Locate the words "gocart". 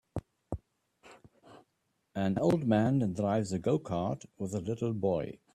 3.59-4.25